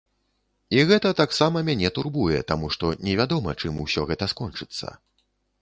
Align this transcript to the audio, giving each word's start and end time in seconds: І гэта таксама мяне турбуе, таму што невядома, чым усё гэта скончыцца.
І 0.77 0.85
гэта 0.91 1.11
таксама 1.19 1.61
мяне 1.67 1.91
турбуе, 1.99 2.39
таму 2.53 2.71
што 2.77 2.91
невядома, 3.09 3.57
чым 3.65 3.79
усё 3.85 4.09
гэта 4.15 4.33
скончыцца. 4.37 4.87